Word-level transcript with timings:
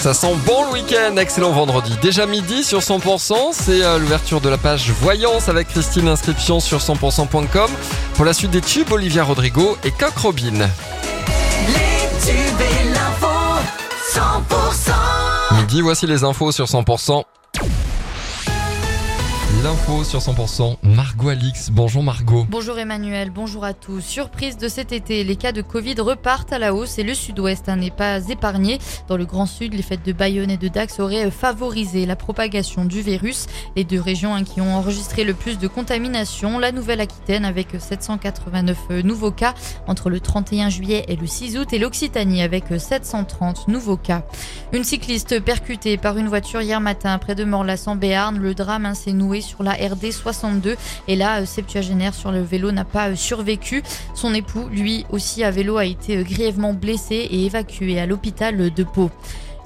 Ça 0.00 0.12
sent 0.12 0.34
bon 0.44 0.66
le 0.66 0.72
week-end, 0.72 1.16
excellent 1.16 1.52
vendredi. 1.52 1.96
Déjà 2.02 2.26
midi 2.26 2.62
sur 2.62 2.80
100%, 2.80 3.34
c'est 3.52 3.82
euh, 3.82 3.98
l'ouverture 3.98 4.40
de 4.40 4.48
la 4.50 4.58
page 4.58 4.90
Voyance 5.00 5.48
avec 5.48 5.68
Christine, 5.68 6.08
inscription 6.08 6.60
sur 6.60 6.78
100%.com. 6.78 7.70
Pour 8.14 8.24
la 8.24 8.34
suite 8.34 8.50
des 8.50 8.60
tubes, 8.60 8.92
Olivia 8.92 9.24
Rodrigo 9.24 9.78
et 9.82 9.90
Coq 9.90 10.16
Robin. 10.18 10.68
Les 11.68 12.26
tubes 12.26 12.60
et 12.60 12.92
l'info, 12.92 13.26
100%. 14.14 15.60
Midi, 15.60 15.80
voici 15.80 16.06
les 16.06 16.22
infos 16.24 16.52
sur 16.52 16.66
100%. 16.66 17.24
L'info 19.64 20.04
sur 20.04 20.20
100%, 20.20 20.76
Margot 20.82 21.30
Alix. 21.30 21.70
Bonjour 21.70 22.02
Margot. 22.02 22.46
Bonjour 22.50 22.78
Emmanuel, 22.78 23.30
bonjour 23.30 23.64
à 23.64 23.72
tous. 23.72 24.02
Surprise 24.02 24.58
de 24.58 24.68
cet 24.68 24.92
été, 24.92 25.24
les 25.24 25.36
cas 25.36 25.52
de 25.52 25.62
Covid 25.62 25.94
repartent 25.98 26.52
à 26.52 26.58
la 26.58 26.74
hausse 26.74 26.98
et 26.98 27.02
le 27.02 27.14
sud-ouest 27.14 27.70
hein, 27.70 27.76
n'est 27.76 27.90
pas 27.90 28.28
épargné. 28.28 28.78
Dans 29.08 29.16
le 29.16 29.24
Grand 29.24 29.46
Sud, 29.46 29.72
les 29.72 29.82
fêtes 29.82 30.04
de 30.04 30.12
Bayonne 30.12 30.50
et 30.50 30.58
de 30.58 30.68
Dax 30.68 31.00
auraient 31.00 31.30
favorisé 31.30 32.04
la 32.04 32.16
propagation 32.16 32.84
du 32.84 33.00
virus. 33.00 33.46
Les 33.76 33.84
deux 33.84 34.00
régions 34.00 34.34
hein, 34.34 34.44
qui 34.44 34.60
ont 34.60 34.74
enregistré 34.74 35.24
le 35.24 35.32
plus 35.32 35.58
de 35.58 35.68
contamination, 35.68 36.58
la 36.58 36.70
Nouvelle-Aquitaine 36.70 37.46
avec 37.46 37.68
789 37.78 38.90
nouveaux 39.04 39.32
cas 39.32 39.54
entre 39.86 40.10
le 40.10 40.20
31 40.20 40.68
juillet 40.68 41.06
et 41.08 41.16
le 41.16 41.26
6 41.26 41.56
août 41.56 41.72
et 41.72 41.78
l'Occitanie 41.78 42.42
avec 42.42 42.64
730 42.76 43.68
nouveaux 43.68 43.96
cas. 43.96 44.22
Une 44.74 44.84
cycliste 44.84 45.40
percutée 45.40 45.96
par 45.96 46.18
une 46.18 46.28
voiture 46.28 46.60
hier 46.60 46.80
matin 46.80 47.16
près 47.18 47.34
de 47.34 47.44
Morlas 47.44 47.84
en 47.86 47.96
Béarn. 47.96 48.38
Le 48.38 48.54
drame 48.54 48.84
hein, 48.84 48.94
s'est 48.94 49.12
noué 49.12 49.40
sur 49.46 49.62
la 49.62 49.72
RD 49.72 50.10
62 50.10 50.76
et 51.08 51.16
la 51.16 51.40
euh, 51.40 51.46
septuagénaire 51.46 52.14
sur 52.14 52.32
le 52.32 52.42
vélo 52.42 52.72
n'a 52.72 52.84
pas 52.84 53.10
euh, 53.10 53.14
survécu. 53.14 53.82
Son 54.14 54.34
époux, 54.34 54.68
lui 54.68 55.06
aussi 55.10 55.44
à 55.44 55.50
vélo, 55.50 55.78
a 55.78 55.84
été 55.84 56.18
euh, 56.18 56.22
grièvement 56.22 56.74
blessé 56.74 57.14
et 57.14 57.46
évacué 57.46 57.98
à 57.98 58.06
l'hôpital 58.06 58.72
de 58.72 58.84
Pau. 58.84 59.10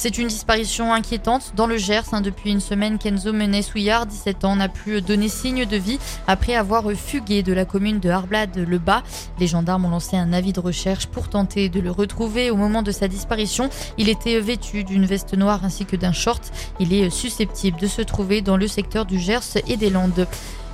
C'est 0.00 0.16
une 0.16 0.28
disparition 0.28 0.94
inquiétante 0.94 1.54
dans 1.56 1.66
le 1.66 1.76
Gers. 1.76 2.04
Hein. 2.12 2.20
Depuis 2.20 2.52
une 2.52 2.60
semaine, 2.60 2.98
Kenzo 2.98 3.32
Menet-Souillard, 3.32 4.06
17 4.06 4.44
ans, 4.44 4.54
n'a 4.54 4.68
plus 4.68 5.02
donné 5.02 5.28
signe 5.28 5.66
de 5.66 5.76
vie 5.76 5.98
après 6.28 6.54
avoir 6.54 6.88
fugué 6.92 7.42
de 7.42 7.52
la 7.52 7.64
commune 7.64 7.98
de 7.98 8.08
Arblade-le-Bas. 8.08 9.02
Les 9.40 9.48
gendarmes 9.48 9.86
ont 9.86 9.90
lancé 9.90 10.16
un 10.16 10.32
avis 10.32 10.52
de 10.52 10.60
recherche 10.60 11.08
pour 11.08 11.28
tenter 11.28 11.68
de 11.68 11.80
le 11.80 11.90
retrouver. 11.90 12.52
Au 12.52 12.56
moment 12.56 12.82
de 12.82 12.92
sa 12.92 13.08
disparition, 13.08 13.70
il 13.98 14.08
était 14.08 14.38
vêtu 14.38 14.84
d'une 14.84 15.04
veste 15.04 15.36
noire 15.36 15.64
ainsi 15.64 15.84
que 15.84 15.96
d'un 15.96 16.12
short. 16.12 16.52
Il 16.78 16.92
est 16.92 17.10
susceptible 17.10 17.80
de 17.80 17.88
se 17.88 18.02
trouver 18.02 18.40
dans 18.40 18.56
le 18.56 18.68
secteur 18.68 19.04
du 19.04 19.18
Gers 19.18 19.58
et 19.66 19.76
des 19.76 19.90
Landes. 19.90 20.28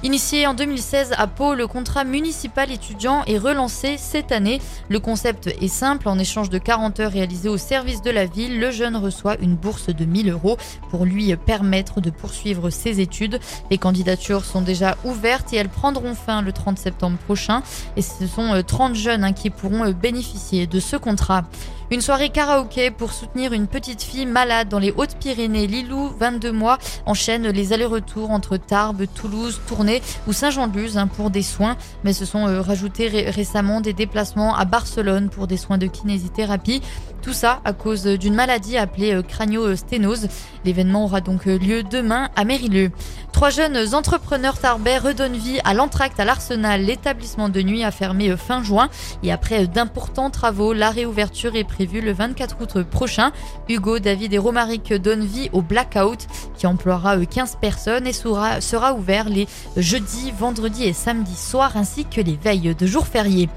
Initié 0.05 0.47
en 0.47 0.53
2016 0.53 1.15
à 1.17 1.27
Pau, 1.27 1.55
le 1.55 1.67
contrat 1.67 2.05
municipal 2.05 2.71
étudiant 2.71 3.25
est 3.27 3.39
relancé 3.39 3.97
cette 3.97 4.33
année. 4.33 4.61
Le 4.91 5.01
concept 5.01 5.47
est 5.47 5.69
simple. 5.69 6.11
En 6.11 6.19
échange 6.19 6.51
de 6.51 6.59
40 6.59 7.01
heures 7.01 7.13
réalisées 7.13 7.49
au 7.49 7.57
service 7.57 8.03
de 8.03 8.11
la 8.11 8.27
ville, 8.27 8.61
le 8.61 8.71
jeune 8.71 8.97
reçoit 8.97 9.39
une 9.41 9.57
bourse 9.57 9.87
de 9.89 10.05
1000 10.05 10.29
euros 10.29 10.59
pour 10.91 11.07
lui 11.07 11.35
permettre 11.37 12.03
de 12.03 12.11
poursuivre 12.11 12.69
ses 12.69 13.01
études. 13.01 13.41
Les 13.71 13.79
candidatures 13.79 14.45
sont 14.45 14.61
déjà 14.61 14.99
ouvertes 15.05 15.55
et 15.55 15.57
elles 15.57 15.71
prendront 15.71 16.15
fin 16.15 16.43
le 16.43 16.53
30 16.53 16.79
septembre 16.79 17.17
prochain. 17.17 17.63
Et 17.97 18.03
ce 18.03 18.27
sont 18.27 18.63
30 18.63 18.91
euh, 18.91 18.95
jeunes 18.95 19.25
hein, 19.25 19.33
qui 19.33 19.49
pourront 19.49 19.87
euh, 19.87 19.93
bénéficier 19.95 20.67
de 20.67 20.81
ce 20.81 20.97
contrat. 20.97 21.45
Une 21.91 22.01
soirée 22.01 22.31
karaoké 22.31 22.91
pour 22.91 23.13
soutenir 23.13 23.53
une 23.53 23.67
petite 23.67 24.03
fille 24.03 24.25
malade 24.25 24.69
dans 24.69 24.79
les 24.79 24.91
Hautes-Pyrénées. 24.91 25.67
Lilou, 25.67 26.11
22 26.19 26.51
mois, 26.51 26.79
enchaîne 27.05 27.47
les 27.49 27.73
allers-retours 27.75 28.31
entre 28.31 28.57
Tarbes, 28.57 29.05
Toulouse, 29.15 29.61
Tournai 29.67 30.01
ou 30.27 30.33
Saint-Jean-de-Luz 30.33 30.97
hein, 30.97 31.09
pour 31.09 31.31
des 31.31 31.43
soins. 31.43 31.77
Mais 32.03 32.15
se 32.15 32.25
sont 32.25 32.49
euh, 32.49 32.63
rajoutés 32.63 33.09
récemment 33.09 33.83
des 33.83 33.93
déplacements 33.93 34.57
à 34.57 34.65
Barcelone 34.65 35.29
pour 35.29 35.47
des 35.47 35.59
soins 35.59 35.77
de 35.79 35.87
kinésithérapie. 35.87 36.81
Tout 37.21 37.35
ça 37.35 37.61
à 37.65 37.73
cause 37.73 38.05
d'une 38.05 38.35
maladie 38.35 38.77
appelée 38.79 39.15
euh, 39.15 39.23
crânio-sténose. 39.23 40.29
L'événement 40.65 41.05
aura 41.05 41.21
donc 41.21 41.47
euh, 41.47 41.59
lieu 41.59 41.83
demain 41.83 42.31
à 42.35 42.45
Mérilleux. 42.45 42.93
Trois 43.35 43.51
jeunes 43.51 43.97
entrepreneurs 43.97 44.59
tarbais 44.59 44.97
redonnent 44.97 45.37
vie 45.37 45.59
à 45.65 45.75
l'entracte 45.75 46.21
à 46.21 46.25
l'Arsenal. 46.25 46.83
L'établissement 46.83 47.49
de 47.49 47.61
nuit 47.63 47.83
a 47.83 47.91
fermé 47.91 48.35
fin 48.37 48.63
juin 48.63 48.89
et 49.25 49.33
après 49.33 49.67
d'importants 49.67 50.31
travaux, 50.31 50.73
la 50.73 50.91
réouverture 50.91 51.57
est 51.57 51.65
prévue 51.65 52.01
le 52.01 52.13
24 52.13 52.57
août 52.61 52.85
prochain. 52.85 53.33
Hugo, 53.69 53.99
David 53.99 54.33
et 54.35 54.39
Romaric 54.39 54.93
donnent 54.93 55.25
vie 55.25 55.51
au 55.53 55.63
Blackout 55.63 56.29
qui 56.57 56.69
emploiera 56.69 57.17
15 57.27 57.59
personnes 57.61 58.07
et 58.07 58.13
sera, 58.13 58.61
sera 58.61 58.95
ouvert 58.95 59.29
les 59.29 59.49
jeudis, 59.77 60.31
vendredis 60.31 60.85
et 60.85 60.93
samedis 60.93 61.35
soirs 61.35 61.77
ainsi 61.77 62.05
que 62.05 62.21
les 62.21 62.37
veilles 62.37 62.77
de 62.77 62.87
jours 62.87 63.09
fériés. 63.09 63.49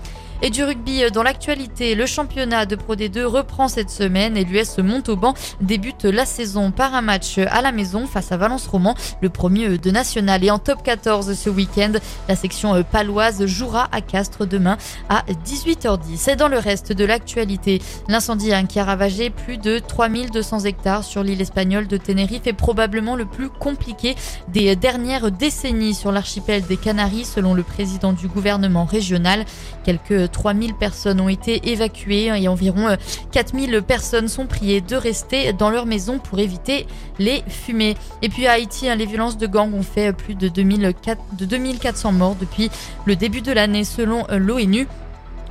Et 0.43 0.51
du 0.51 0.63
rugby 0.63 1.01
dans 1.11 1.23
l'actualité, 1.23 1.95
le 1.95 2.05
championnat 2.05 2.67
de 2.67 2.75
Pro 2.75 2.95
D2 2.95 3.23
reprend 3.23 3.67
cette 3.67 3.89
semaine 3.89 4.37
et 4.37 4.43
l'US 4.43 4.77
Montauban 4.77 5.33
débute 5.61 6.05
la 6.05 6.25
saison 6.25 6.69
par 6.69 6.93
un 6.93 7.01
match 7.01 7.39
à 7.39 7.63
la 7.63 7.71
maison 7.71 8.05
face 8.05 8.31
à 8.31 8.37
Valence 8.37 8.67
Roman, 8.67 8.93
le 9.21 9.29
premier 9.29 9.79
de 9.79 9.89
national. 9.89 10.43
Et 10.43 10.51
en 10.51 10.59
top 10.59 10.83
14 10.83 11.33
ce 11.33 11.49
week-end, 11.49 11.93
la 12.29 12.35
section 12.35 12.83
paloise 12.83 13.47
jouera 13.47 13.87
à 13.91 14.01
Castres 14.01 14.45
demain 14.45 14.77
à 15.09 15.23
18h10. 15.43 16.31
Et 16.31 16.35
dans 16.35 16.49
le 16.49 16.59
reste 16.59 16.93
de 16.93 17.03
l'actualité, 17.03 17.81
l'incendie 18.07 18.51
qui 18.69 18.79
a 18.79 18.83
ravagé 18.83 19.31
plus 19.31 19.57
de 19.57 19.79
3200 19.79 20.65
hectares 20.65 21.03
sur 21.03 21.23
l'île 21.23 21.41
espagnole 21.41 21.87
de 21.87 21.97
Tenerife 21.97 22.45
est 22.45 22.53
probablement 22.53 23.15
le 23.15 23.25
plus 23.25 23.49
compliqué 23.49 24.15
des 24.49 24.75
dernières 24.75 25.31
décennies 25.31 25.95
sur 25.95 26.11
l'archipel 26.11 26.61
des 26.63 26.77
Canaries 26.77 27.25
selon 27.25 27.55
le 27.55 27.63
président 27.63 28.13
du 28.13 28.27
gouvernement 28.27 28.85
régional. 28.85 29.43
Quelques 29.83 30.26
3000 30.27 30.73
personnes 30.75 31.19
ont 31.19 31.29
été 31.29 31.71
évacuées 31.71 32.25
et 32.25 32.47
environ 32.47 32.97
4000 33.31 33.73
euh, 33.73 33.81
personnes 33.81 34.27
sont 34.27 34.45
priées 34.45 34.81
de 34.81 34.95
rester 34.95 35.53
dans 35.53 35.69
leur 35.69 35.85
maison 35.85 36.19
pour 36.19 36.39
éviter 36.39 36.87
les 37.19 37.43
fumées. 37.47 37.95
Et 38.21 38.29
puis 38.29 38.47
à 38.47 38.53
Haïti, 38.53 38.89
hein, 38.89 38.95
les 38.95 39.05
violences 39.05 39.37
de 39.37 39.47
gang 39.47 39.73
ont 39.73 39.83
fait 39.83 40.13
plus 40.13 40.35
de, 40.35 40.47
2400 40.47 42.11
morts 42.11 42.35
depuis 42.39 42.69
le 43.05 43.15
début 43.15 43.41
de 43.41 43.51
l'année 43.51 43.83
selon 43.83 44.25
euh, 44.29 44.37
l'ONU. 44.37 44.87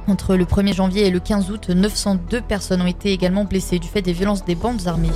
Entre 0.08 0.36
le 0.36 0.44
1er 0.44 0.74
janvier 0.74 1.06
et 1.06 1.10
le 1.10 1.18
15 1.18 1.50
août, 1.50 1.68
902 1.68 2.40
personnes 2.40 2.80
ont 2.80 2.86
été 2.86 3.12
également 3.12 3.44
blessées 3.44 3.80
du 3.80 3.88
fait 3.88 4.02
des 4.02 4.12
violences 4.12 4.44
des 4.44 4.54
bandes 4.54 4.86
armées. 4.86 5.10